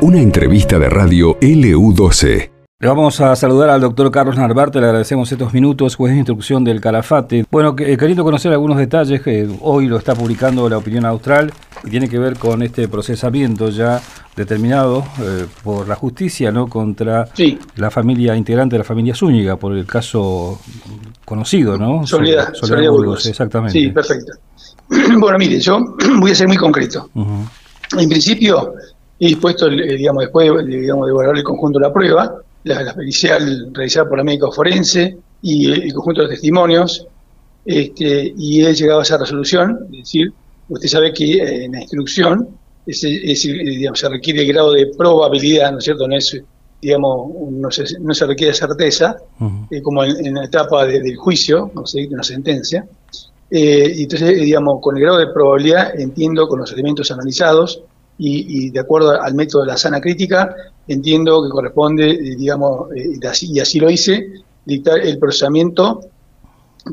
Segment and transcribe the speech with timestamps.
[0.00, 2.50] Una entrevista de radio LU12.
[2.80, 6.64] Le vamos a saludar al doctor Carlos Narvarte, le agradecemos estos minutos, juez de instrucción
[6.64, 7.44] del Calafate.
[7.48, 11.52] Bueno, eh, queriendo conocer algunos detalles, que hoy lo está publicando la opinión austral,
[11.84, 14.00] y tiene que ver con este procesamiento ya
[14.36, 17.28] determinado eh, por la justicia no contra
[17.76, 20.60] la familia integrante de la familia Zúñiga, por el caso
[21.24, 22.06] conocido, ¿no?
[22.06, 23.26] Soledad, Soledad, Burgos.
[23.26, 23.78] Exactamente.
[23.78, 24.32] Sí, perfecto.
[25.18, 25.80] bueno, mire, yo
[26.20, 27.10] voy a ser muy concreto.
[27.14, 28.74] En principio,
[29.18, 34.08] he dispuesto, digamos, después digamos, de evaluar el conjunto de la prueba, la, pericial realizada
[34.08, 37.06] por la médico forense y el, conjunto de testimonios,
[37.64, 40.32] este, y he llegado a esa resolución, es decir,
[40.72, 42.48] usted sabe que eh, en la instrucción
[42.86, 46.08] es, digamos, se requiere el grado de probabilidad, ¿no es cierto?
[46.08, 46.42] No es,
[46.80, 49.16] digamos, no se, no se requiere certeza,
[49.70, 52.84] eh, como en, la etapa del juicio, no se una sentencia.
[53.50, 57.82] Eh, entonces, digamos, con el grado de probabilidad entiendo con los elementos analizados
[58.18, 60.54] y, de acuerdo al método de la sana crítica,
[60.86, 64.28] entiendo que corresponde, digamos, y así lo hice,
[64.64, 66.00] dictar el procesamiento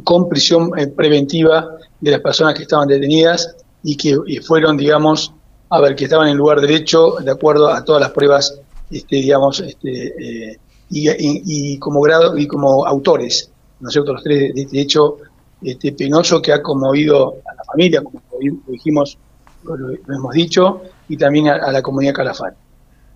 [0.03, 5.33] con prisión preventiva de las personas que estaban detenidas y que fueron, digamos,
[5.69, 9.59] a ver, que estaban en lugar derecho de acuerdo a todas las pruebas, este, digamos,
[9.59, 14.13] este, y, como grado y como autores, ¿no es cierto?
[14.13, 15.17] Los tres de este hecho
[15.61, 18.22] este, penoso que ha conmovido a la familia, como
[18.67, 19.17] dijimos,
[19.63, 22.57] lo hemos dicho, y también a, la comunidad Calafate.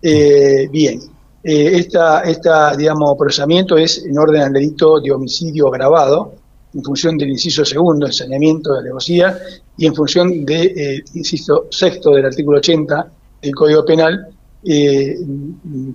[0.01, 0.99] Eh, bien,
[1.43, 6.33] eh, esta, esta, digamos, procesamiento es en orden al delito de homicidio agravado,
[6.73, 9.37] en función del inciso segundo, el saneamiento de alevosía,
[9.77, 13.07] y en función de, inciso sexto del artículo 80
[13.41, 14.27] del Código Penal,
[14.65, 15.17] eh,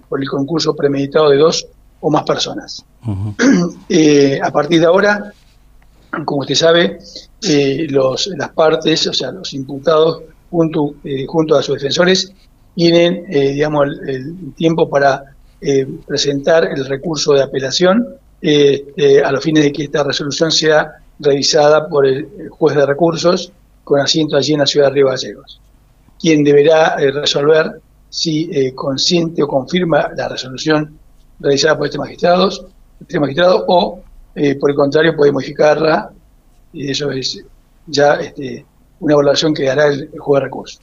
[0.08, 1.66] por el concurso premeditado de dos
[2.00, 2.84] o más personas.
[4.42, 5.32] a partir de ahora,
[6.24, 6.98] como usted sabe,
[7.88, 12.32] los, las partes, o sea, los imputados, junto, eh, junto a sus defensores,
[12.74, 15.24] tienen, eh, digamos, el, tiempo para
[15.60, 18.06] eh, presentar el recurso de apelación
[18.40, 23.52] a los fines de que esta resolución sea revisada por el, juez de recursos
[23.88, 25.60] con asiento allí en la ciudad de Río Gallegos,
[26.20, 30.98] quien deberá resolver si consiente o confirma la resolución
[31.40, 32.50] realizada por este magistrado,
[33.00, 34.00] este magistrado o,
[34.60, 36.10] por el contrario, puede modificarla,
[36.72, 37.42] y eso es
[37.86, 38.64] ya este,
[39.00, 40.80] una evaluación que hará el, juego de recursos.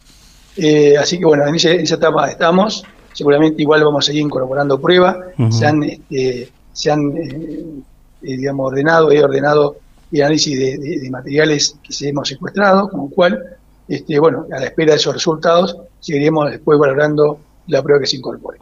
[0.58, 2.84] Eh, así que bueno, en, esa etapa estamos,
[3.14, 5.18] seguramente igual vamos a seguir incorporando pruebas,
[5.50, 7.84] se han, este, se han eh,
[8.24, 9.78] eh, digamos, ordenado, he ordenado
[10.12, 13.40] el análisis de, materiales que se hemos secuestrado, con lo cual,
[13.88, 18.18] este, bueno, a la espera de esos resultados, seguiremos después valorando la prueba que se
[18.18, 18.60] incorpore.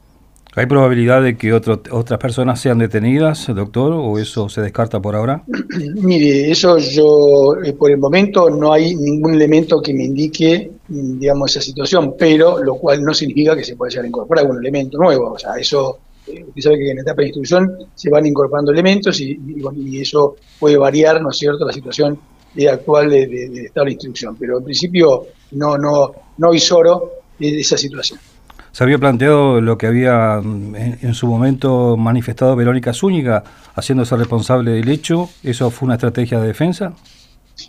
[0.55, 5.43] ¿Hay probabilidad de que otras personas sean detenidas, doctor, o eso se descarta por ahora?
[5.95, 11.49] Mire, eso yo, eh, por el momento no hay ningún elemento que me indique, digamos,
[11.49, 14.99] esa situación, pero lo cual no significa que se pueda llegar a incorporar algún elemento
[14.99, 15.31] nuevo.
[15.31, 15.97] O sea, eso,
[16.27, 19.39] eh, usted sabe que en etapa de instrucción se van incorporando elementos y,
[19.99, 22.19] eso puede variar, ¿no es cierto?, la situación
[22.71, 24.35] actual del de, estado de instrucción.
[24.37, 28.19] Pero en principio no, no, no visoro esa situación
[28.73, 33.43] se había planteado lo que había mm, en, su momento manifestado Verónica Zúñiga,
[33.75, 35.29] haciéndose responsable del hecho.
[35.43, 36.91] ¿Eso fue una estrategia de defensa?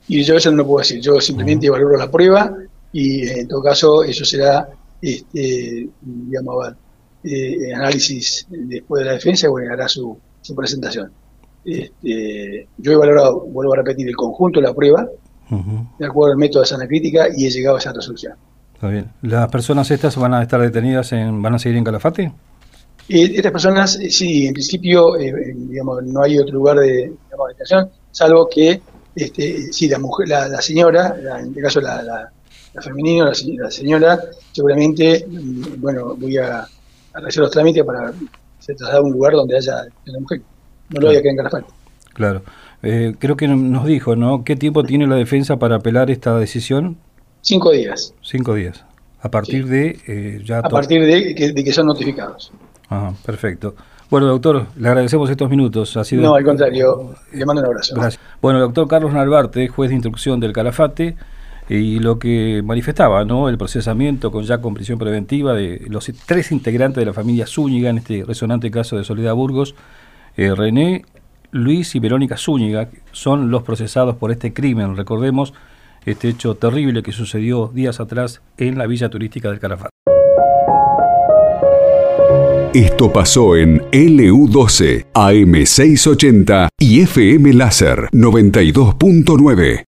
[0.08, 1.00] Y yo eso no lo puedo decir.
[1.02, 2.56] Yo simplemente valoro la prueba
[2.90, 4.66] y en todo caso eso será,
[5.02, 6.72] este, digamos,
[7.24, 11.10] eh, análisis después de la defensa, bueno, hará su, su presentación.
[11.64, 15.08] Este, yo he valorado, vuelvo a repetir, el conjunto de la prueba,
[15.98, 18.34] de acuerdo al método de sana crítica, y he llegado a esa resolución.
[18.74, 19.10] Está bien.
[19.22, 22.32] ¿Las personas estas van a estar detenidas, en, van a seguir en Calafate?
[23.08, 27.12] Eh, estas personas, eh, sí, en principio, eh, digamos, no hay otro lugar de
[27.48, 28.80] detención, salvo que,
[29.14, 34.20] este, sí, la mujer, la, señora, en este caso la, la, femenina, la, señora,
[34.52, 36.66] seguramente, mm, bueno, voy a,
[37.14, 38.12] realizar los trámites para
[38.58, 40.40] se trasladar a un lugar donde haya una mujer.
[40.90, 41.66] No lo voy a quedar en Calafate.
[42.12, 42.42] Claro.
[42.80, 44.44] creo que nos dijo, ¿no?
[44.44, 46.96] ¿Qué tiempo tiene la defensa para apelar esta decisión?
[47.40, 48.14] Cinco días.
[48.22, 48.84] Cinco días.
[49.20, 50.58] A partir de eh, ya...
[50.58, 52.52] A partir de que, de que, son notificados.
[52.88, 53.74] Ajá, perfecto.
[54.10, 55.96] Bueno, doctor, le agradecemos estos minutos.
[55.96, 56.22] Ha sido...
[56.22, 57.94] No, al contrario, le mando un abrazo.
[57.96, 58.22] Gracias.
[58.40, 61.16] Bueno, doctor Carlos Narvarte, juez de instrucción del Calafate,
[61.68, 63.48] y lo que manifestaba, ¿no?
[63.48, 67.90] El procesamiento con ya con prisión preventiva de los tres integrantes de la familia Zúñiga,
[67.90, 69.74] en este resonante caso de Soledad Burgos,
[70.36, 71.04] eh, René,
[71.50, 74.96] Luis y Verónica Zúñiga, son los procesados por este crimen.
[74.96, 75.54] Recordemos
[76.04, 79.90] este hecho terrible que sucedió días atrás en la villa turística del Calafate.
[82.74, 89.82] Esto pasó en LU12, AM680 y FM Láser 92.9.